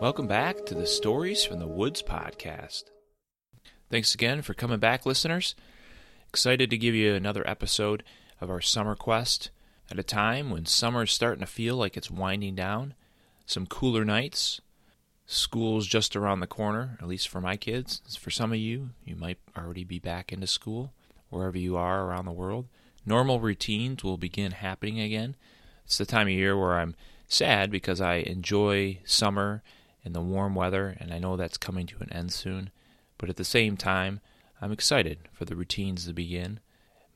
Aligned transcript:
Welcome 0.00 0.28
back 0.28 0.64
to 0.66 0.76
the 0.76 0.86
Stories 0.86 1.44
from 1.44 1.58
the 1.58 1.66
Woods 1.66 2.02
podcast. 2.02 2.84
Thanks 3.90 4.14
again 4.14 4.42
for 4.42 4.54
coming 4.54 4.78
back, 4.78 5.04
listeners. 5.04 5.56
Excited 6.28 6.70
to 6.70 6.78
give 6.78 6.94
you 6.94 7.14
another 7.14 7.42
episode 7.48 8.04
of 8.40 8.48
our 8.48 8.60
summer 8.60 8.94
quest 8.94 9.50
at 9.90 9.98
a 9.98 10.04
time 10.04 10.50
when 10.50 10.66
summer 10.66 11.02
is 11.02 11.10
starting 11.10 11.40
to 11.40 11.50
feel 11.50 11.74
like 11.74 11.96
it's 11.96 12.12
winding 12.12 12.54
down. 12.54 12.94
Some 13.44 13.66
cooler 13.66 14.04
nights. 14.04 14.60
School's 15.26 15.88
just 15.88 16.14
around 16.14 16.38
the 16.38 16.46
corner, 16.46 16.96
at 17.02 17.08
least 17.08 17.28
for 17.28 17.40
my 17.40 17.56
kids. 17.56 18.00
For 18.20 18.30
some 18.30 18.52
of 18.52 18.58
you, 18.58 18.90
you 19.04 19.16
might 19.16 19.38
already 19.56 19.82
be 19.82 19.98
back 19.98 20.32
into 20.32 20.46
school, 20.46 20.92
wherever 21.28 21.58
you 21.58 21.76
are 21.76 22.04
around 22.04 22.26
the 22.26 22.30
world. 22.30 22.68
Normal 23.04 23.40
routines 23.40 24.04
will 24.04 24.16
begin 24.16 24.52
happening 24.52 25.00
again. 25.00 25.34
It's 25.84 25.98
the 25.98 26.06
time 26.06 26.28
of 26.28 26.34
year 26.34 26.56
where 26.56 26.78
I'm 26.78 26.94
sad 27.26 27.72
because 27.72 28.00
I 28.00 28.14
enjoy 28.18 29.00
summer 29.04 29.64
and 30.04 30.14
the 30.14 30.20
warm 30.20 30.54
weather, 30.54 30.96
and 31.00 31.12
I 31.12 31.18
know 31.18 31.36
that's 31.36 31.58
coming 31.58 31.86
to 31.86 31.98
an 32.00 32.12
end 32.12 32.32
soon. 32.32 32.70
But 33.18 33.28
at 33.28 33.36
the 33.36 33.44
same 33.44 33.76
time, 33.76 34.20
I'm 34.60 34.72
excited 34.72 35.18
for 35.32 35.44
the 35.44 35.56
routines 35.56 36.06
to 36.06 36.12
begin. 36.12 36.60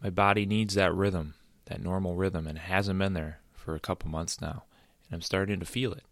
My 0.02 0.10
body 0.10 0.46
needs 0.46 0.74
that 0.74 0.94
rhythm, 0.94 1.34
that 1.66 1.82
normal 1.82 2.16
rhythm, 2.16 2.46
and 2.46 2.58
it 2.58 2.62
hasn't 2.62 2.98
been 2.98 3.14
there 3.14 3.40
for 3.54 3.74
a 3.74 3.80
couple 3.80 4.10
months 4.10 4.40
now, 4.40 4.64
and 5.06 5.14
I'm 5.14 5.22
starting 5.22 5.60
to 5.60 5.66
feel 5.66 5.92
it. 5.92 6.04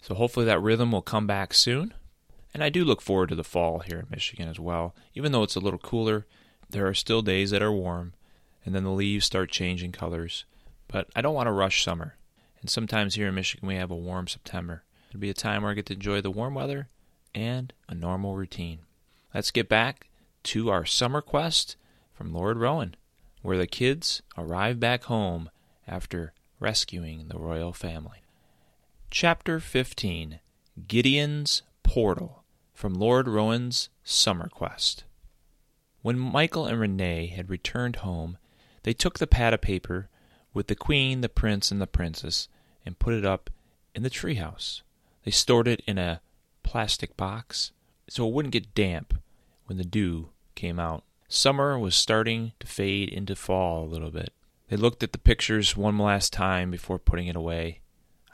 So 0.00 0.14
hopefully 0.14 0.46
that 0.46 0.62
rhythm 0.62 0.92
will 0.92 1.02
come 1.02 1.26
back 1.26 1.54
soon. 1.54 1.94
And 2.54 2.62
I 2.62 2.68
do 2.68 2.84
look 2.84 3.00
forward 3.00 3.30
to 3.30 3.34
the 3.34 3.44
fall 3.44 3.78
here 3.78 3.98
in 3.98 4.06
Michigan 4.10 4.48
as 4.48 4.60
well. 4.60 4.94
Even 5.14 5.32
though 5.32 5.42
it's 5.42 5.56
a 5.56 5.60
little 5.60 5.78
cooler, 5.78 6.26
there 6.68 6.86
are 6.86 6.94
still 6.94 7.22
days 7.22 7.50
that 7.50 7.62
are 7.62 7.72
warm, 7.72 8.12
and 8.64 8.74
then 8.74 8.84
the 8.84 8.90
leaves 8.90 9.24
start 9.24 9.50
changing 9.50 9.92
colors. 9.92 10.44
But 10.86 11.08
I 11.16 11.22
don't 11.22 11.34
want 11.34 11.46
to 11.46 11.52
rush 11.52 11.82
summer. 11.82 12.16
And 12.60 12.68
sometimes 12.68 13.14
here 13.14 13.28
in 13.28 13.34
Michigan 13.34 13.66
we 13.66 13.76
have 13.76 13.90
a 13.90 13.96
warm 13.96 14.28
September. 14.28 14.82
It'll 15.12 15.20
be 15.20 15.28
a 15.28 15.34
time 15.34 15.60
where 15.60 15.70
I 15.70 15.74
get 15.74 15.84
to 15.86 15.92
enjoy 15.92 16.22
the 16.22 16.30
warm 16.30 16.54
weather 16.54 16.88
and 17.34 17.70
a 17.86 17.94
normal 17.94 18.34
routine. 18.34 18.78
Let's 19.34 19.50
get 19.50 19.68
back 19.68 20.08
to 20.44 20.70
our 20.70 20.86
summer 20.86 21.20
quest 21.20 21.76
from 22.14 22.32
Lord 22.32 22.56
Rowan, 22.56 22.96
where 23.42 23.58
the 23.58 23.66
kids 23.66 24.22
arrive 24.38 24.80
back 24.80 25.04
home 25.04 25.50
after 25.86 26.32
rescuing 26.58 27.28
the 27.28 27.38
royal 27.38 27.74
family. 27.74 28.22
Chapter 29.10 29.60
15 29.60 30.40
Gideon's 30.88 31.60
Portal 31.82 32.42
from 32.72 32.94
Lord 32.94 33.28
Rowan's 33.28 33.90
Summer 34.02 34.48
Quest. 34.48 35.04
When 36.00 36.18
Michael 36.18 36.64
and 36.64 36.80
Renee 36.80 37.26
had 37.26 37.50
returned 37.50 37.96
home, 37.96 38.38
they 38.84 38.94
took 38.94 39.18
the 39.18 39.26
pad 39.26 39.52
of 39.52 39.60
paper 39.60 40.08
with 40.54 40.68
the 40.68 40.74
queen, 40.74 41.20
the 41.20 41.28
prince, 41.28 41.70
and 41.70 41.82
the 41.82 41.86
princess 41.86 42.48
and 42.86 42.98
put 42.98 43.12
it 43.12 43.26
up 43.26 43.50
in 43.94 44.04
the 44.04 44.08
treehouse. 44.08 44.80
They 45.24 45.30
stored 45.30 45.68
it 45.68 45.82
in 45.86 45.98
a 45.98 46.20
plastic 46.62 47.16
box 47.16 47.72
so 48.08 48.26
it 48.26 48.32
wouldn't 48.32 48.52
get 48.52 48.74
damp 48.74 49.14
when 49.66 49.78
the 49.78 49.84
dew 49.84 50.30
came 50.54 50.78
out. 50.78 51.04
Summer 51.28 51.78
was 51.78 51.94
starting 51.94 52.52
to 52.60 52.66
fade 52.66 53.08
into 53.08 53.34
fall 53.34 53.84
a 53.84 53.86
little 53.88 54.10
bit. 54.10 54.32
They 54.68 54.76
looked 54.76 55.02
at 55.02 55.12
the 55.12 55.18
pictures 55.18 55.76
one 55.76 55.98
last 55.98 56.32
time 56.32 56.70
before 56.70 56.98
putting 56.98 57.26
it 57.26 57.36
away. 57.36 57.80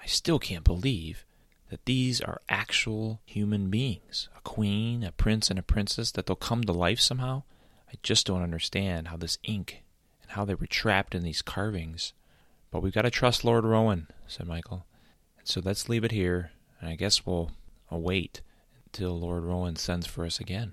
I 0.03 0.07
still 0.07 0.39
can't 0.39 0.65
believe 0.65 1.25
that 1.71 1.85
these 1.85 2.21
are 2.21 2.41
actual 2.49 3.21
human 3.25 3.71
beings 3.71 4.29
a 4.37 4.41
queen, 4.41 5.05
a 5.05 5.13
prince, 5.13 5.51
and 5.51 5.59
a 5.59 5.63
princess, 5.63 6.11
that 6.13 6.27
they'll 6.27 6.37
come 6.37 6.65
to 6.65 6.73
life 6.73 7.01
somehow. 7.01 7.43
I 7.89 7.95
just 8.03 8.27
don't 8.27 8.43
understand 8.43 9.09
how 9.09 9.17
this 9.17 9.39
ink 9.45 9.83
and 10.23 10.33
how 10.33 10.45
they 10.45 10.55
were 10.55 10.67
trapped 10.67 11.15
in 11.15 11.23
these 11.23 11.43
carvings. 11.43 12.13
But 12.71 12.83
we've 12.83 12.95
got 12.95 13.03
to 13.03 13.11
trust 13.11 13.45
Lord 13.45 13.65
Rowan, 13.65 14.09
said 14.27 14.47
Michael. 14.47 14.87
And 15.39 15.47
so 15.47 15.61
let's 15.65 15.89
leave 15.89 16.05
it 16.05 16.13
here, 16.13 16.53
and 16.81 16.89
I 16.89 16.97
guess 16.97 17.27
we'll 17.27 17.51
await 17.91 18.41
until 18.87 19.19
Lord 19.19 19.45
Rowan 19.45 19.77
sends 19.77 20.07
for 20.07 20.25
us 20.25 20.41
again. 20.41 20.73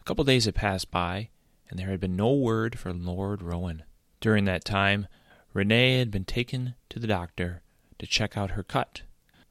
A 0.00 0.02
couple 0.04 0.24
days 0.24 0.46
had 0.46 0.54
passed 0.54 0.90
by, 0.90 1.28
and 1.68 1.78
there 1.78 1.88
had 1.88 2.00
been 2.00 2.16
no 2.16 2.32
word 2.32 2.78
from 2.78 3.04
Lord 3.04 3.42
Rowan. 3.42 3.82
During 4.20 4.44
that 4.46 4.64
time, 4.64 5.06
Renee 5.52 5.98
had 5.98 6.10
been 6.10 6.24
taken 6.24 6.74
to 6.88 6.98
the 6.98 7.06
doctor 7.06 7.62
to 7.98 8.06
check 8.06 8.36
out 8.36 8.52
her 8.52 8.62
cut. 8.62 9.02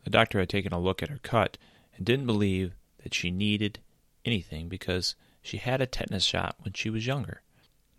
The 0.03 0.09
doctor 0.09 0.39
had 0.39 0.49
taken 0.49 0.73
a 0.73 0.79
look 0.79 1.03
at 1.03 1.09
her 1.09 1.19
cut 1.21 1.57
and 1.95 2.05
didn't 2.05 2.25
believe 2.25 2.73
that 3.03 3.13
she 3.13 3.31
needed 3.31 3.79
anything 4.25 4.69
because 4.69 5.15
she 5.41 5.57
had 5.57 5.81
a 5.81 5.85
tetanus 5.85 6.23
shot 6.23 6.55
when 6.59 6.73
she 6.73 6.89
was 6.89 7.07
younger. 7.07 7.41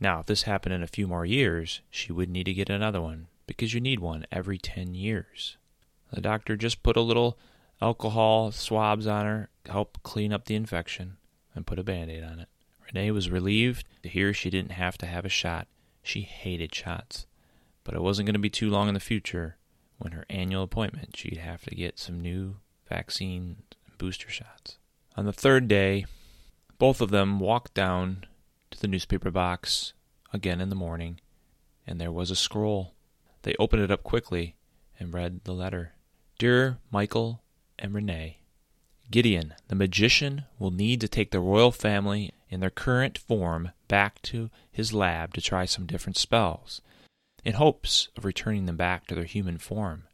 Now, 0.01 0.21
if 0.21 0.27
this 0.27 0.43
happened 0.43 0.75
in 0.75 0.83
a 0.83 0.87
few 0.87 1.07
more 1.07 1.27
years, 1.27 1.81
she 1.91 2.13
would 2.13 2.31
need 2.31 2.45
to 2.45 2.55
get 2.55 2.71
another 2.71 3.01
one 3.01 3.27
because 3.47 3.75
you 3.75 3.81
need 3.81 4.01
one 4.01 4.27
every 4.31 4.59
10 4.59 4.95
years. 4.95 5.57
The 6.13 6.21
doctor 6.21 6.57
just 6.57 6.83
put 6.83 6.97
a 6.97 7.01
little 7.01 7.39
alcohol 7.81 8.51
swabs 8.53 9.07
on 9.07 9.27
her, 9.27 9.49
help 9.67 9.99
clean 10.03 10.33
up 10.33 10.47
the 10.47 10.55
infection, 10.55 11.17
and 11.55 11.67
put 11.67 11.79
a 11.79 11.85
band 11.85 12.11
aid 12.11 12.25
on 12.25 12.39
it. 12.39 12.49
Renee 12.87 13.11
was 13.11 13.31
relieved 13.31 13.87
to 14.03 14.09
hear 14.09 14.33
she 14.33 14.51
didn't 14.51 14.73
have 14.73 14.97
to 14.99 15.07
have 15.07 15.25
a 15.25 15.31
shot. 15.31 15.69
She 16.03 16.23
hated 16.23 16.75
shots. 16.75 17.27
But 17.85 17.95
it 17.95 18.03
wasn't 18.03 18.27
going 18.27 18.35
to 18.35 18.41
be 18.41 18.51
too 18.51 18.71
long 18.71 18.89
in 18.89 18.95
the 18.95 19.01
future 19.01 19.57
when 19.99 20.13
her 20.13 20.25
annual 20.31 20.63
appointment 20.63 21.17
she'd 21.17 21.39
have 21.39 21.63
to 21.65 21.75
get 21.75 21.99
some 21.99 22.21
new 22.21 22.57
vaccine 22.89 23.63
booster 23.99 24.31
shots. 24.31 24.79
On 25.17 25.25
the 25.25 25.33
third 25.33 25.69
day, 25.69 26.07
both 26.79 27.01
of 27.01 27.11
them 27.11 27.41
walked 27.41 27.75
down 27.75 28.25
to 28.71 28.81
the 28.81 28.89
newspaper 28.89 29.31
box 29.31 29.93
again 30.33 30.61
in 30.61 30.69
the 30.69 30.75
morning, 30.75 31.21
and 31.87 32.01
there 32.01 32.13
was 32.13 32.31
a 32.31 32.37
scroll. 32.37 32.95
They 33.43 33.55
opened 33.59 33.83
it 33.83 33.91
up 33.91 34.03
quickly 34.03 34.57
and 34.99 35.13
read 35.13 35.45
the 35.45 35.53
letter. 35.53 35.95
Dear 36.39 36.79
Michael 36.91 37.43
and 37.79 37.95
Renee, 37.95 38.39
Gideon, 39.11 39.55
the 39.69 39.75
magician, 39.75 40.45
will 40.59 40.71
need 40.71 41.01
to 41.01 41.09
take 41.09 41.31
the 41.31 41.41
royal 41.41 41.73
family 41.73 42.33
in 42.51 42.61
their 42.61 42.71
current 42.71 43.17
form 43.17 43.73
back 43.89 44.21
to 44.23 44.51
his 44.71 44.93
lab 44.93 45.33
to 45.35 45.41
try 45.41 45.65
some 45.65 45.87
different 45.87 46.17
spells, 46.17 46.83
in 47.45 47.55
hopes 47.55 48.09
of 48.17 48.25
returning 48.25 48.67
them 48.67 48.77
back 48.77 49.07
to 49.07 49.15
their 49.15 49.25
human 49.25 49.59
form. 49.59 50.05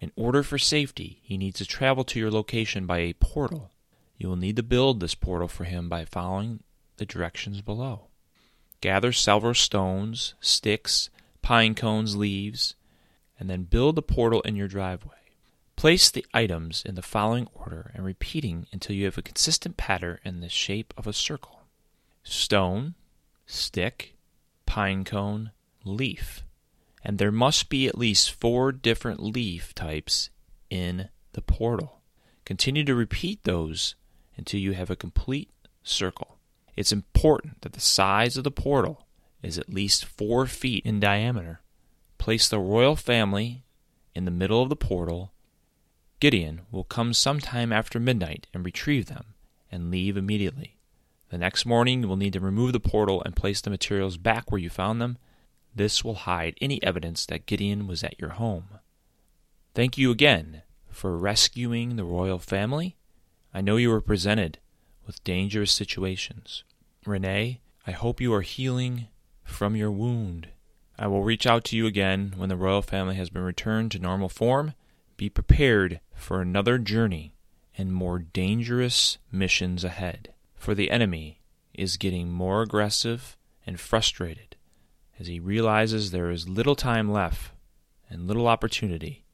In 0.00 0.12
order 0.16 0.42
for 0.42 0.58
safety, 0.58 1.20
he 1.22 1.38
needs 1.38 1.58
to 1.58 1.66
travel 1.66 2.04
to 2.04 2.18
your 2.18 2.30
location 2.30 2.84
by 2.84 2.98
a 2.98 3.14
portal. 3.14 3.70
You 4.18 4.28
will 4.28 4.36
need 4.36 4.56
to 4.56 4.62
build 4.62 5.00
this 5.00 5.14
portal 5.14 5.48
for 5.48 5.64
him 5.64 5.88
by 5.88 6.04
following 6.04 6.62
the 6.98 7.06
directions 7.06 7.62
below. 7.62 8.08
Gather 8.82 9.12
several 9.12 9.54
stones, 9.54 10.34
sticks, 10.40 11.08
pine 11.40 11.74
cones, 11.74 12.16
leaves, 12.16 12.74
and 13.38 13.48
then 13.48 13.62
build 13.64 13.96
the 13.96 14.02
portal 14.02 14.42
in 14.42 14.56
your 14.56 14.68
driveway. 14.68 15.25
Place 15.76 16.10
the 16.10 16.24
items 16.32 16.82
in 16.86 16.94
the 16.94 17.02
following 17.02 17.48
order 17.54 17.92
and 17.94 18.04
repeating 18.04 18.66
until 18.72 18.96
you 18.96 19.04
have 19.04 19.18
a 19.18 19.22
consistent 19.22 19.76
pattern 19.76 20.18
in 20.24 20.40
the 20.40 20.48
shape 20.48 20.94
of 20.96 21.06
a 21.06 21.12
circle 21.12 21.60
stone, 22.24 22.94
stick, 23.46 24.16
pine 24.64 25.04
cone, 25.04 25.52
leaf. 25.84 26.42
And 27.04 27.18
there 27.18 27.30
must 27.30 27.68
be 27.68 27.86
at 27.86 27.96
least 27.96 28.32
four 28.32 28.72
different 28.72 29.22
leaf 29.22 29.74
types 29.74 30.30
in 30.70 31.08
the 31.34 31.42
portal. 31.42 32.00
Continue 32.44 32.82
to 32.84 32.94
repeat 32.94 33.44
those 33.44 33.94
until 34.36 34.58
you 34.58 34.72
have 34.72 34.90
a 34.90 34.96
complete 34.96 35.50
circle. 35.84 36.38
It's 36.74 36.90
important 36.90 37.62
that 37.62 37.74
the 37.74 37.80
size 37.80 38.36
of 38.36 38.44
the 38.44 38.50
portal 38.50 39.06
is 39.42 39.58
at 39.58 39.72
least 39.72 40.04
four 40.04 40.46
feet 40.46 40.84
in 40.84 40.98
diameter. 40.98 41.60
Place 42.18 42.48
the 42.48 42.58
royal 42.58 42.96
family 42.96 43.62
in 44.14 44.24
the 44.24 44.30
middle 44.30 44.62
of 44.62 44.68
the 44.68 44.76
portal. 44.76 45.32
Gideon 46.18 46.62
will 46.70 46.84
come 46.84 47.12
sometime 47.12 47.72
after 47.72 48.00
midnight 48.00 48.46
and 48.54 48.64
retrieve 48.64 49.06
them 49.06 49.34
and 49.70 49.90
leave 49.90 50.16
immediately. 50.16 50.76
The 51.28 51.38
next 51.38 51.66
morning, 51.66 52.02
you 52.02 52.08
will 52.08 52.16
need 52.16 52.32
to 52.34 52.40
remove 52.40 52.72
the 52.72 52.80
portal 52.80 53.22
and 53.24 53.36
place 53.36 53.60
the 53.60 53.70
materials 53.70 54.16
back 54.16 54.50
where 54.50 54.60
you 54.60 54.70
found 54.70 55.00
them. 55.00 55.18
This 55.74 56.04
will 56.04 56.14
hide 56.14 56.56
any 56.60 56.82
evidence 56.82 57.26
that 57.26 57.46
Gideon 57.46 57.86
was 57.86 58.02
at 58.02 58.18
your 58.18 58.30
home. 58.30 58.78
Thank 59.74 59.98
you 59.98 60.10
again 60.10 60.62
for 60.88 61.18
rescuing 61.18 61.96
the 61.96 62.04
royal 62.04 62.38
family. 62.38 62.96
I 63.52 63.60
know 63.60 63.76
you 63.76 63.90
were 63.90 64.00
presented 64.00 64.58
with 65.06 65.22
dangerous 65.24 65.72
situations. 65.72 66.64
Renee, 67.04 67.60
I 67.86 67.90
hope 67.90 68.20
you 68.20 68.32
are 68.32 68.42
healing 68.42 69.08
from 69.44 69.76
your 69.76 69.90
wound. 69.90 70.48
I 70.98 71.08
will 71.08 71.22
reach 71.22 71.46
out 71.46 71.64
to 71.64 71.76
you 71.76 71.86
again 71.86 72.32
when 72.36 72.48
the 72.48 72.56
royal 72.56 72.82
family 72.82 73.16
has 73.16 73.28
been 73.28 73.42
returned 73.42 73.92
to 73.92 73.98
normal 73.98 74.30
form. 74.30 74.72
Be 75.16 75.28
prepared 75.28 76.00
for 76.14 76.40
another 76.40 76.78
journey 76.78 77.34
and 77.78 77.92
more 77.92 78.18
dangerous 78.18 79.18
missions 79.32 79.84
ahead 79.84 80.34
for 80.54 80.74
the 80.74 80.90
enemy 80.90 81.40
is 81.74 81.96
getting 81.96 82.30
more 82.30 82.62
aggressive 82.62 83.36
and 83.66 83.78
frustrated 83.78 84.56
as 85.18 85.26
he 85.26 85.40
realizes 85.40 86.10
there 86.10 86.30
is 86.30 86.48
little 86.48 86.74
time 86.74 87.10
left 87.10 87.52
and 88.10 88.26
little 88.26 88.46
opportunity 88.48 89.24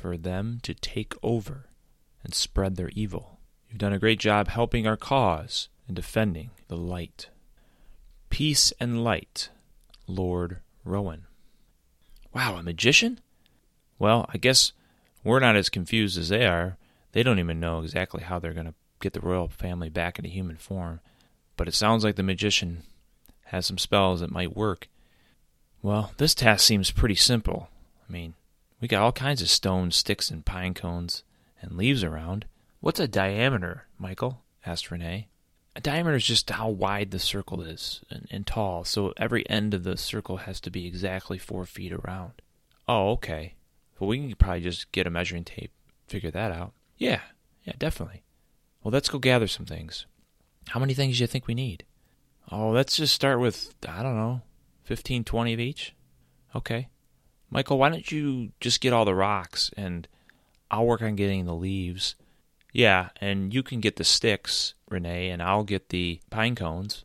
for 0.00 0.16
them 0.16 0.58
to 0.62 0.74
take 0.74 1.14
over 1.22 1.66
and 2.22 2.34
spread 2.34 2.76
their 2.76 2.90
evil. 2.90 3.40
You've 3.68 3.78
done 3.78 3.92
a 3.92 3.98
great 3.98 4.18
job 4.18 4.48
helping 4.48 4.86
our 4.86 4.96
cause 4.96 5.68
and 5.86 5.96
defending 5.96 6.50
the 6.68 6.76
light. 6.76 7.28
Peace 8.30 8.72
and 8.80 9.04
light, 9.04 9.50
Lord 10.06 10.60
Rowan. 10.84 11.26
Wow, 12.32 12.56
a 12.56 12.62
magician? 12.62 13.20
Well, 13.98 14.26
I 14.32 14.38
guess 14.38 14.72
we're 15.24 15.40
not 15.40 15.56
as 15.56 15.68
confused 15.68 16.18
as 16.18 16.28
they 16.28 16.46
are. 16.46 16.76
They 17.12 17.22
don't 17.22 17.38
even 17.38 17.60
know 17.60 17.80
exactly 17.80 18.22
how 18.22 18.38
they're 18.38 18.52
going 18.52 18.66
to 18.66 18.74
get 19.00 19.12
the 19.12 19.20
royal 19.20 19.48
family 19.48 19.88
back 19.88 20.18
into 20.18 20.30
human 20.30 20.56
form, 20.56 21.00
but 21.56 21.68
it 21.68 21.74
sounds 21.74 22.04
like 22.04 22.16
the 22.16 22.22
magician 22.22 22.82
has 23.46 23.66
some 23.66 23.78
spells 23.78 24.20
that 24.20 24.30
might 24.30 24.56
work. 24.56 24.88
Well, 25.82 26.12
this 26.16 26.34
task 26.34 26.64
seems 26.64 26.90
pretty 26.90 27.14
simple. 27.14 27.68
I 28.08 28.12
mean, 28.12 28.34
we 28.80 28.88
got 28.88 29.02
all 29.02 29.12
kinds 29.12 29.42
of 29.42 29.50
stones, 29.50 29.96
sticks, 29.96 30.30
and 30.30 30.44
pine 30.44 30.74
cones 30.74 31.22
and 31.60 31.72
leaves 31.72 32.02
around. 32.02 32.46
What's 32.80 33.00
a 33.00 33.08
diameter, 33.08 33.86
Michael? 33.98 34.42
asked 34.66 34.90
Renee. 34.90 35.28
A 35.76 35.80
diameter 35.80 36.16
is 36.16 36.26
just 36.26 36.50
how 36.50 36.68
wide 36.68 37.10
the 37.10 37.18
circle 37.18 37.60
is 37.60 38.00
and, 38.08 38.28
and, 38.30 38.46
tall, 38.46 38.84
so 38.84 39.12
every 39.16 39.48
end 39.48 39.74
of 39.74 39.82
the 39.82 39.96
circle 39.96 40.38
has 40.38 40.60
to 40.60 40.70
be 40.70 40.86
exactly 40.86 41.36
four 41.36 41.66
feet 41.66 41.92
around. 41.92 42.32
Oh, 42.86 43.10
okay. 43.12 43.54
Well, 43.98 44.08
we 44.08 44.18
can 44.18 44.34
probably 44.36 44.60
just 44.60 44.90
get 44.92 45.06
a 45.06 45.10
measuring 45.10 45.44
tape, 45.44 45.70
figure 46.06 46.30
that 46.30 46.52
out. 46.52 46.72
Yeah, 46.96 47.20
yeah, 47.64 47.74
definitely. 47.78 48.22
Well, 48.82 48.92
let's 48.92 49.08
go 49.08 49.18
gather 49.18 49.46
some 49.46 49.66
things. 49.66 50.06
How 50.68 50.80
many 50.80 50.94
things 50.94 51.16
do 51.16 51.22
you 51.22 51.26
think 51.26 51.46
we 51.46 51.54
need? 51.54 51.84
Oh, 52.50 52.70
let's 52.70 52.96
just 52.96 53.14
start 53.14 53.40
with, 53.40 53.74
I 53.88 54.02
don't 54.02 54.16
know, 54.16 54.42
fifteen, 54.82 55.24
twenty 55.24 55.52
of 55.52 55.60
each? 55.60 55.94
Okay. 56.54 56.88
Michael, 57.50 57.78
why 57.78 57.88
don't 57.88 58.10
you 58.10 58.50
just 58.60 58.80
get 58.80 58.92
all 58.92 59.04
the 59.04 59.14
rocks 59.14 59.70
and 59.76 60.08
I'll 60.70 60.86
work 60.86 61.02
on 61.02 61.14
getting 61.14 61.44
the 61.44 61.54
leaves 61.54 62.16
yeah, 62.74 63.10
and 63.20 63.54
you 63.54 63.62
can 63.62 63.78
get 63.78 63.96
the 63.96 64.04
sticks, 64.04 64.74
Renee, 64.90 65.30
and 65.30 65.40
I'll 65.40 65.62
get 65.62 65.90
the 65.90 66.20
pine 66.28 66.56
cones. 66.56 67.04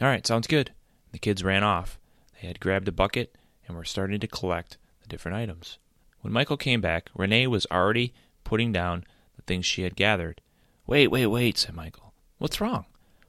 All 0.00 0.08
right, 0.08 0.26
sounds 0.26 0.46
good. 0.46 0.72
The 1.12 1.18
kids 1.18 1.44
ran 1.44 1.62
off. 1.62 2.00
They 2.40 2.48
had 2.48 2.58
grabbed 2.58 2.88
a 2.88 2.92
bucket 2.92 3.36
and 3.68 3.76
were 3.76 3.84
starting 3.84 4.18
to 4.20 4.26
collect 4.26 4.78
the 5.02 5.08
different 5.08 5.36
items. 5.36 5.76
When 6.22 6.32
Michael 6.32 6.56
came 6.56 6.80
back, 6.80 7.10
Renee 7.14 7.46
was 7.48 7.66
already 7.70 8.14
putting 8.44 8.72
down 8.72 9.04
the 9.36 9.42
things 9.42 9.66
she 9.66 9.82
had 9.82 9.96
gathered. 9.96 10.40
Wait, 10.86 11.08
wait, 11.08 11.26
wait, 11.26 11.58
said 11.58 11.74
Michael. 11.74 12.14
What's 12.38 12.60
wrong? 12.60 12.86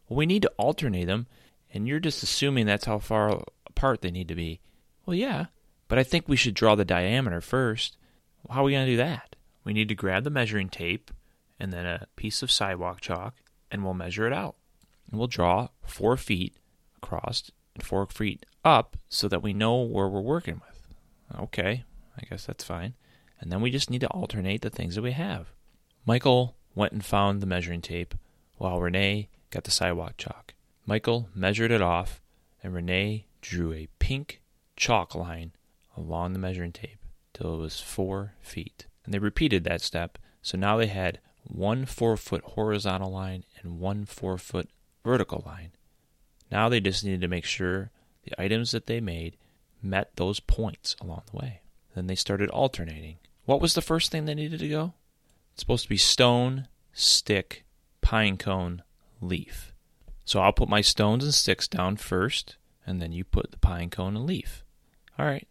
Well, 0.07 0.18
we 0.18 0.25
need 0.25 0.44
to 0.44 0.54
alternate 0.57 1.06
them, 1.06 1.28
and 1.74 1.88
you're 1.88 2.00
just 2.00 2.24
assuming 2.24 2.66
that's 2.66 2.86
how 2.86 3.00
far 3.00 3.44
apart 3.68 4.01
they 4.01 4.12
need 4.12 4.28
to 4.28 4.36
be. 4.36 4.60
Well, 5.06 5.16
yeah, 5.16 5.48
but 5.88 5.98
I 5.98 6.04
think 6.04 6.28
we 6.28 6.36
should 6.36 6.54
draw 6.54 6.75
the 6.75 6.86
diameter 6.86 7.42
first. 7.42 7.98
How 8.50 8.62
are 8.62 8.63
we 8.63 8.74
going 8.74 8.86
to 8.86 8.92
do 8.92 8.98
that? 8.98 9.36
We 9.63 9.74
need 9.74 9.90
to 9.90 9.95
grab 9.95 10.24
the 10.24 10.30
measuring 10.30 10.69
tape 10.69 11.12
and 11.60 11.72
then 11.72 11.86
a 11.86 12.07
piece 12.16 12.44
of 12.44 12.51
sidewalk 12.51 13.01
chalk, 13.01 13.36
and 13.72 13.84
we'll 13.84 13.94
measure 13.94 14.28
it 14.28 14.34
out. 14.34 14.56
And 15.10 15.18
we'll 15.18 15.28
draw 15.28 15.69
four 15.84 16.18
feet 16.18 16.56
across 16.98 17.51
and 17.74 17.84
four 17.84 18.06
feet 18.07 18.45
up 18.63 18.98
so 19.10 19.28
that 19.28 19.42
we 19.42 19.54
know 19.54 19.81
where 19.81 20.07
we're 20.07 20.22
working 20.22 20.62
with. 20.68 21.40
Okay, 21.40 21.84
I 22.18 22.25
guess 22.30 22.45
that's 22.45 22.63
fine. 22.63 22.94
And 23.39 23.51
then 23.51 23.62
we 23.62 23.71
just 23.71 23.89
need 23.89 24.01
to 24.01 24.07
alternate 24.07 24.62
the 24.62 24.69
things 24.69 24.95
that 24.95 25.01
we 25.01 25.12
have. 25.12 25.48
Michael 26.06 26.56
went 26.75 26.94
and 26.94 27.04
found 27.04 27.42
the 27.42 27.45
measuring 27.45 27.81
tape 27.81 28.15
while 28.57 28.80
Renee 28.80 29.30
got 29.51 29.63
the 29.63 29.71
sidewalk 29.71 30.15
chalk. 30.18 30.54
Michael 30.86 31.30
measured 31.33 31.71
it 31.71 31.81
off, 31.81 32.21
and 32.62 32.74
Renee 32.74 33.25
drew 33.42 33.74
a 33.74 33.88
pink 34.00 34.42
chalk 34.75 35.15
line 35.15 35.51
along 35.95 36.33
the 36.33 36.39
measuring 36.39 36.71
tape 36.71 37.00
till 37.33 37.56
it 37.56 37.57
was 37.57 37.80
four 37.80 38.33
feet. 38.42 38.86
And 39.06 39.13
they 39.13 39.19
repeated 39.19 39.63
that 39.63 39.81
step, 39.81 40.18
so 40.42 40.57
now 40.57 40.77
they 40.77 40.88
had 40.88 41.19
one 41.44 41.86
four 41.86 42.16
foot 42.18 42.44
horizontal 42.44 43.12
line 43.12 43.44
and 43.62 43.80
one 43.80 44.06
four 44.06 44.38
foot 44.38 44.69
vertical 45.04 45.44
line. 45.45 45.71
Now 46.51 46.69
they 46.69 46.80
just 46.80 47.04
needed 47.04 47.21
to 47.21 47.27
make 47.27 47.45
sure 47.45 47.92
the 48.24 48.42
items 48.42 48.71
that 48.71 48.88
they 48.88 49.01
made 49.01 49.38
met 49.81 50.16
those 50.16 50.39
points 50.39 50.95
along 51.01 51.24
the 51.31 51.38
way. 51.38 51.62
Then 51.95 52.07
they 52.07 52.16
started 52.16 52.50
alternating. 52.50 53.18
What 53.45 53.62
was 53.62 53.74
the 53.74 53.81
first 53.81 54.12
thing 54.12 54.25
they 54.25 54.34
needed 54.34 54.60
to 54.60 54.69
go? 54.69 54.94
It's 55.54 55.62
supposed 55.62 55.84
to 55.84 55.90
be 55.90 55.98
stone, 55.98 56.68
stick, 56.94 57.66
pine 58.01 58.38
cone, 58.38 58.84
leaf. 59.22 59.74
So 60.25 60.40
I'll 60.40 60.54
put 60.54 60.69
my 60.69 60.81
stones 60.81 61.24
and 61.24 61.34
sticks 61.34 61.68
down 61.68 61.98
first, 61.98 62.56
and 62.88 63.01
then 63.01 63.12
you 63.12 63.24
put 63.24 63.51
the 63.51 63.57
pine 63.57 63.90
cone 63.90 64.16
and 64.16 64.25
leaf. 64.25 64.63
All 65.19 65.25
right. 65.25 65.48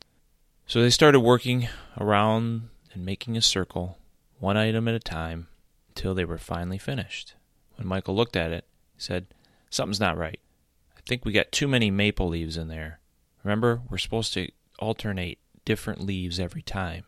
So 0.67 0.81
they 0.81 0.91
started 0.91 1.21
working 1.21 1.69
around 2.00 2.69
and 2.93 3.05
making 3.05 3.37
a 3.37 3.43
circle, 3.43 3.99
one 4.39 4.56
item 4.56 4.89
at 4.89 4.94
a 4.94 5.00
time, 5.00 5.49
until 5.89 6.15
they 6.15 6.25
were 6.25 6.39
finally 6.39 6.79
finished. 6.79 7.35
When 7.77 7.87
Michael 7.87 8.17
looked 8.17 8.37
at 8.37 8.53
it, 8.53 8.65
he 8.94 9.00
said, 9.00 9.27
Something's 9.71 10.00
not 10.00 10.19
right. 10.19 10.41
I 10.97 11.00
think 11.06 11.25
we 11.25 11.33
got 11.33 11.53
too 11.53 11.69
many 11.69 11.91
maple 11.91 12.29
leaves 12.29 12.56
in 12.56 12.69
there. 12.69 13.00
Remember, 13.44 13.83
we're 13.91 13.99
supposed 13.99 14.33
to 14.35 14.50
alternate 14.79 15.39
different 15.64 16.05
leaves 16.05 16.41
every 16.41 16.62
time. 16.62 17.05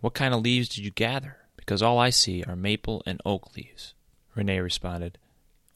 What 0.00 0.14
kind 0.14 0.34
of 0.34 0.42
leaves 0.42 0.68
did 0.68 0.84
you 0.84 0.90
gather? 0.90 1.38
Because 1.56 1.82
all 1.82 1.98
I 1.98 2.10
see 2.10 2.42
are 2.44 2.56
maple 2.56 3.02
and 3.06 3.20
oak 3.24 3.56
leaves. 3.56 3.94
Renee 4.34 4.60
responded, 4.60 5.18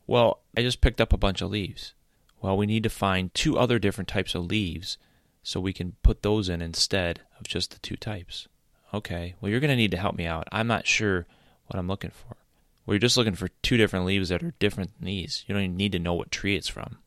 Well, 0.07 0.41
I 0.57 0.63
just 0.63 0.81
picked 0.81 1.01
up 1.01 1.13
a 1.13 1.19
bunch 1.19 1.43
of 1.43 1.51
leaves. 1.51 1.95
Well, 2.41 2.57
we 2.57 2.67
need 2.67 2.83
to 2.83 2.91
find 2.91 3.33
two 3.35 3.59
other 3.59 3.79
different 3.79 4.09
types 4.09 4.35
of 4.35 4.47
leaves 4.47 4.99
so 5.43 5.61
we 5.61 5.73
can 5.73 5.95
put 6.03 6.23
those 6.23 6.49
in 6.49 6.61
instead 6.61 7.21
of 7.39 7.47
just 7.47 7.71
the 7.71 7.79
two 7.79 7.97
types. 7.97 8.49
Okay, 8.93 9.35
well, 9.41 9.51
you're 9.51 9.61
going 9.61 9.71
to 9.71 9.77
need 9.77 9.91
to 9.93 9.97
help 9.97 10.17
me 10.17 10.27
out. 10.27 10.49
I'm 10.51 10.67
not 10.67 10.87
sure 10.87 11.27
what 11.67 11.79
I'm 11.79 11.89
looking 11.89 12.11
for. 12.11 12.37
Well, 12.85 12.95
you're 12.95 13.01
just 13.01 13.17
looking 13.17 13.35
for 13.35 13.49
two 13.63 13.77
different 13.77 14.07
leaves 14.07 14.29
that 14.29 14.43
are 14.43 14.55
different 14.59 14.97
than 14.97 15.07
these. 15.07 15.45
You 15.47 15.55
don't 15.55 15.65
even 15.65 15.77
need 15.77 15.93
to 15.93 15.99
know 15.99 16.15
what 16.15 16.31
tree 16.31 16.57
it's 16.57 16.69
from. 16.69 16.99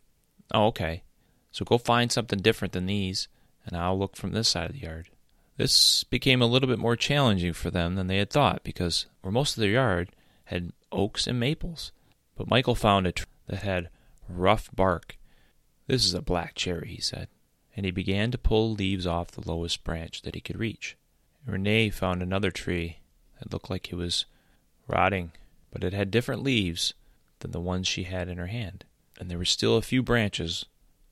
Oh, 0.53 0.67
okay. 0.67 1.03
So 1.51 1.65
go 1.65 1.77
find 1.77 2.12
something 2.12 2.39
different 2.39 2.73
than 2.73 2.85
these, 2.85 3.27
and 3.65 3.77
I'll 3.77 3.97
look 3.97 4.15
from 4.15 4.31
this 4.31 4.50
side 4.50 4.67
of 4.69 4.73
the 4.73 4.81
yard. 4.81 5.09
This 5.57 6.03
became 6.06 6.41
a 6.41 6.47
little 6.47 6.69
bit 6.69 6.79
more 6.79 6.95
challenging 6.95 7.53
for 7.53 7.69
them 7.69 7.95
than 7.95 8.07
they 8.07 8.17
had 8.17 8.29
thought 8.29 8.63
because 8.63 9.07
where 9.21 9.31
most 9.31 9.57
of 9.57 9.61
their 9.61 9.71
yard 9.71 10.09
had 10.45 10.71
oaks 10.91 11.27
and 11.27 11.39
maples. 11.39 11.91
But 12.35 12.50
Michael 12.50 12.75
found 12.75 13.06
a 13.06 13.11
tree 13.11 13.25
that 13.47 13.63
had 13.63 13.89
rough 14.29 14.69
bark. 14.73 15.17
This 15.88 16.06
is 16.06 16.13
a 16.13 16.21
black 16.21 16.56
cherry, 16.56 16.89
he 16.89 17.01
said, 17.01 17.27
and 17.75 17.85
he 17.85 17.91
began 17.91 18.31
to 18.31 18.38
pull 18.38 18.71
leaves 18.71 19.06
off 19.06 19.31
the 19.31 19.47
lowest 19.47 19.83
branch 19.83 20.21
that 20.21 20.35
he 20.35 20.41
could 20.41 20.57
reach. 20.57 20.95
Renee 21.45 21.89
found 21.89 22.21
another 22.21 22.51
tree 22.51 23.00
that 23.39 23.51
looked 23.51 23.69
like 23.69 23.91
it 23.91 23.95
was 23.95 24.25
rotting, 24.88 25.31
but 25.71 25.83
it 25.83 25.94
had 25.94 26.12
different 26.12 26.44
leaves 26.44 26.94
than 27.39 27.51
the 27.51 27.59
ones 27.59 27.88
she 27.88 28.03
had 28.03 28.27
in 28.27 28.38
her 28.38 28.47
hand, 28.47 28.85
and 29.19 29.29
there 29.29 29.38
were 29.38 29.45
still 29.45 29.77
a 29.77 29.81
few 29.81 30.03
branches 30.03 30.65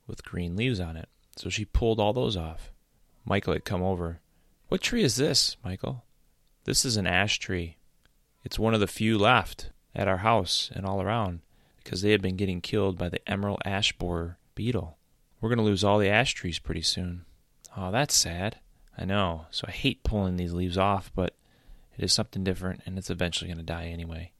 with 0.05 0.23
green 0.23 0.55
leaves 0.55 0.79
on 0.79 0.95
it, 0.95 1.09
so 1.37 1.49
she 1.49 1.65
pulled 1.65 1.99
all 1.99 2.13
those 2.13 2.35
off. 2.35 2.71
Michael 3.25 3.53
had 3.53 3.65
come 3.65 3.83
over. 3.83 4.19
What 4.69 4.81
tree 4.81 5.03
is 5.03 5.15
this, 5.15 5.57
Michael? 5.63 6.03
This 6.65 6.83
is 6.83 6.97
an 6.97 7.07
ash 7.07 7.39
tree. 7.39 7.77
It's 8.43 8.59
one 8.59 8.73
of 8.73 8.79
the 8.79 8.87
few 8.87 9.17
left 9.17 9.71
at 9.95 10.07
our 10.07 10.17
house 10.17 10.69
and 10.73 10.85
all 10.85 11.01
around 11.01 11.41
because 11.83 12.01
they 12.01 12.11
had 12.11 12.21
been 12.21 12.35
getting 12.35 12.61
killed 12.61 12.97
by 12.97 13.09
the 13.09 13.27
emerald 13.29 13.61
ash 13.65 13.93
borer 13.93 14.37
beetle. 14.55 14.97
We're 15.39 15.49
going 15.49 15.59
to 15.59 15.63
lose 15.63 15.83
all 15.83 15.99
the 15.99 16.09
ash 16.09 16.33
trees 16.33 16.59
pretty 16.59 16.81
soon. 16.81 17.25
Oh, 17.75 17.91
that's 17.91 18.15
sad. 18.15 18.57
I 18.97 19.05
know. 19.05 19.45
So 19.51 19.65
I 19.67 19.71
hate 19.71 20.03
pulling 20.03 20.37
these 20.37 20.53
leaves 20.53 20.77
off, 20.77 21.11
but 21.15 21.35
it 21.97 22.03
is 22.03 22.11
something 22.11 22.43
different, 22.43 22.81
and 22.85 22.97
it's 22.97 23.09
eventually 23.09 23.47
going 23.47 23.59
to 23.59 23.63
die 23.63 23.85
anyway. 23.85 24.31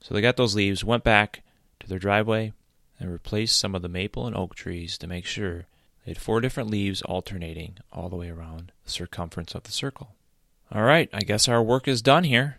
So 0.00 0.14
they 0.14 0.20
got 0.20 0.36
those 0.36 0.54
leaves, 0.54 0.82
went 0.82 1.04
back 1.04 1.42
to 1.80 1.88
their 1.88 1.98
driveway, 1.98 2.52
and 2.98 3.12
replaced 3.12 3.58
some 3.58 3.74
of 3.74 3.82
the 3.82 3.88
maple 3.88 4.26
and 4.26 4.34
oak 4.34 4.54
trees 4.54 4.98
to 4.98 5.06
make 5.06 5.26
sure 5.26 5.66
they 6.04 6.12
had 6.12 6.20
four 6.20 6.40
different 6.40 6.70
leaves 6.70 7.02
alternating 7.02 7.78
all 7.92 8.08
the 8.08 8.16
way 8.16 8.28
around 8.28 8.72
the 8.84 8.90
circumference 8.90 9.54
of 9.54 9.62
the 9.64 9.72
circle. 9.72 10.14
All 10.70 10.82
right, 10.82 11.08
I 11.12 11.20
guess 11.20 11.48
our 11.48 11.62
work 11.62 11.86
is 11.86 12.02
done 12.02 12.24
here. 12.24 12.58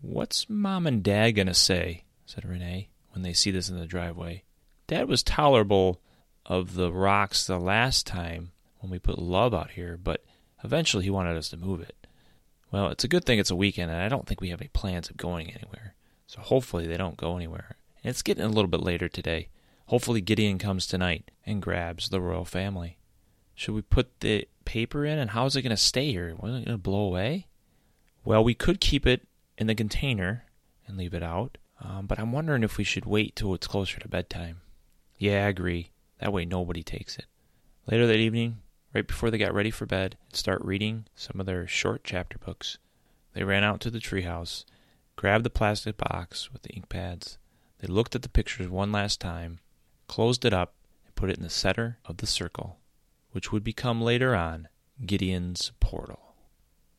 What's 0.00 0.48
Mom 0.48 0.86
and 0.86 1.02
Dad 1.02 1.32
going 1.32 1.46
to 1.46 1.54
say? 1.54 2.04
said 2.26 2.44
Renee 2.44 2.88
when 3.12 3.22
they 3.22 3.32
see 3.32 3.50
this 3.50 3.68
in 3.68 3.78
the 3.78 3.86
driveway. 3.86 4.42
Dad 4.86 5.08
was 5.08 5.22
tolerable 5.22 6.00
of 6.44 6.74
the 6.74 6.92
rocks 6.92 7.46
the 7.46 7.58
last 7.58 8.06
time 8.06 8.52
when 8.80 8.90
we 8.90 8.98
put 8.98 9.18
love 9.18 9.54
out 9.54 9.70
here, 9.70 9.96
but 9.96 10.24
eventually 10.62 11.04
he 11.04 11.10
wanted 11.10 11.36
us 11.36 11.48
to 11.48 11.56
move 11.56 11.80
it. 11.80 12.06
Well, 12.70 12.88
it's 12.88 13.04
a 13.04 13.08
good 13.08 13.24
thing 13.24 13.38
it's 13.38 13.50
a 13.50 13.56
weekend, 13.56 13.90
and 13.90 14.00
I 14.00 14.08
don't 14.08 14.26
think 14.26 14.40
we 14.40 14.50
have 14.50 14.60
any 14.60 14.68
plans 14.68 15.08
of 15.08 15.16
going 15.16 15.50
anywhere. 15.50 15.94
So 16.26 16.40
hopefully 16.40 16.86
they 16.86 16.96
don't 16.96 17.16
go 17.16 17.36
anywhere. 17.36 17.76
And 18.02 18.10
it's 18.10 18.22
getting 18.22 18.44
a 18.44 18.48
little 18.48 18.68
bit 18.68 18.80
later 18.80 19.08
today. 19.08 19.48
Hopefully 19.86 20.20
Gideon 20.20 20.58
comes 20.58 20.86
tonight 20.86 21.30
and 21.44 21.62
grabs 21.62 22.08
the 22.08 22.20
royal 22.20 22.44
family. 22.44 22.98
Should 23.54 23.74
we 23.74 23.82
put 23.82 24.20
the 24.20 24.48
paper 24.64 25.04
in, 25.04 25.18
and 25.18 25.30
how 25.30 25.46
is 25.46 25.54
it 25.54 25.62
going 25.62 25.70
to 25.70 25.76
stay 25.76 26.10
here? 26.10 26.34
Was 26.38 26.50
it 26.54 26.64
going 26.64 26.76
to 26.76 26.78
blow 26.78 27.04
away? 27.04 27.46
Well, 28.24 28.42
we 28.42 28.54
could 28.54 28.80
keep 28.80 29.06
it 29.06 29.28
in 29.56 29.68
the 29.68 29.74
container 29.74 30.44
and 30.86 30.96
leave 30.96 31.14
it 31.14 31.22
out, 31.22 31.56
um, 31.80 32.06
but 32.06 32.18
I'm 32.18 32.32
wondering 32.32 32.64
if 32.64 32.76
we 32.76 32.84
should 32.84 33.06
wait 33.06 33.36
till 33.36 33.54
it's 33.54 33.68
closer 33.68 34.00
to 34.00 34.08
bedtime. 34.08 34.60
Yeah, 35.18 35.46
I 35.46 35.48
agree. 35.48 35.92
That 36.18 36.32
way 36.32 36.44
nobody 36.44 36.82
takes 36.82 37.16
it. 37.16 37.26
Later 37.86 38.06
that 38.08 38.16
evening, 38.16 38.58
right 38.92 39.06
before 39.06 39.30
they 39.30 39.38
got 39.38 39.54
ready 39.54 39.70
for 39.70 39.86
bed 39.86 40.16
and 40.28 40.36
start 40.36 40.64
reading 40.64 41.06
some 41.14 41.38
of 41.38 41.46
their 41.46 41.66
short 41.66 42.02
chapter 42.02 42.38
books. 42.38 42.78
They 43.34 43.44
ran 43.44 43.62
out 43.62 43.80
to 43.82 43.90
the 43.90 44.00
treehouse, 44.00 44.64
grabbed 45.14 45.44
the 45.44 45.50
plastic 45.50 45.96
box 45.96 46.52
with 46.52 46.62
the 46.62 46.70
ink 46.70 46.88
pads. 46.88 47.38
They 47.78 47.86
looked 47.86 48.16
at 48.16 48.22
the 48.22 48.28
pictures 48.28 48.68
one 48.68 48.90
last 48.90 49.20
time, 49.20 49.60
closed 50.08 50.44
it 50.44 50.52
up, 50.52 50.74
and 51.04 51.14
put 51.14 51.30
it 51.30 51.36
in 51.36 51.42
the 51.42 51.50
center 51.50 51.98
of 52.04 52.18
the 52.18 52.26
circle, 52.26 52.78
which 53.32 53.52
would 53.52 53.64
become 53.64 54.00
later 54.00 54.34
on 54.34 54.68
Gideon's 55.04 55.72
portal. 55.80 56.34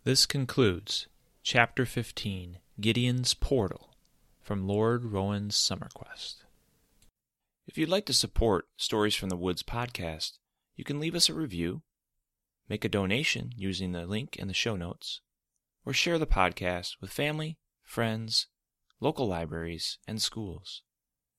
This 0.03 0.25
concludes 0.25 1.07
Chapter 1.43 1.85
15 1.85 2.59
Gideon's 2.79 3.33
Portal 3.33 3.95
from 4.41 4.67
Lord 4.67 5.05
Rowan's 5.05 5.55
Summer 5.55 5.89
Quest. 5.93 6.45
If 7.65 7.77
you'd 7.77 7.89
like 7.89 8.05
to 8.05 8.13
support 8.13 8.69
Stories 8.77 9.15
from 9.15 9.29
the 9.29 9.35
Woods 9.35 9.63
podcast, 9.63 10.37
you 10.75 10.83
can 10.83 10.99
leave 10.99 11.15
us 11.15 11.27
a 11.27 11.33
review, 11.33 11.81
make 12.69 12.85
a 12.85 12.89
donation 12.89 13.51
using 13.57 13.91
the 13.91 14.05
link 14.05 14.37
in 14.37 14.47
the 14.47 14.53
show 14.53 14.75
notes, 14.75 15.21
or 15.85 15.91
share 15.91 16.17
the 16.17 16.27
podcast 16.27 16.95
with 17.01 17.11
family, 17.11 17.57
friends, 17.83 18.47
local 18.99 19.27
libraries, 19.27 19.97
and 20.07 20.21
schools. 20.21 20.83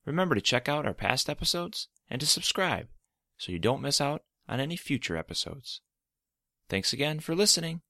Remember 0.09 0.35
to 0.35 0.41
check 0.41 0.71
out 0.71 0.87
our 0.87 0.95
past 0.95 1.29
episodes 1.29 1.87
and 2.09 2.19
to 2.19 2.27
subscribe 2.27 2.89
so 3.37 3.53
you 3.53 3.59
don't 3.59 3.83
miss 3.83 4.01
out 4.01 4.23
on 4.49 4.59
any 4.59 4.75
future 4.75 5.19
episodes. 5.19 5.83
Thanks 6.71 6.95
again 6.95 7.21
for 7.21 7.35
listening. 7.35 7.83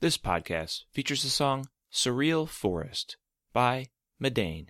This 0.00 0.16
podcast 0.16 0.84
features 0.90 1.22
the 1.22 1.28
song 1.28 1.68
Surreal 1.92 2.48
Forest 2.48 3.18
by 3.52 3.90
Meydän. 4.22 4.66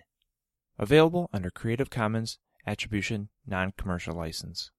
Available 0.79 1.29
under 1.31 1.51
Creative 1.51 1.87
Commons 1.87 2.39
Attribution 2.65 3.29
Non 3.45 3.71
Commercial 3.77 4.15
License. 4.15 4.71